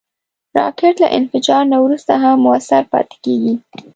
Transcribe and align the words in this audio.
راکټ 0.57 0.95
له 1.03 1.07
انفجار 1.19 1.63
نه 1.71 1.77
وروسته 1.83 2.13
هم 2.23 2.37
مؤثر 2.45 2.81
پاتې 2.91 3.15
کېږي 3.25 3.53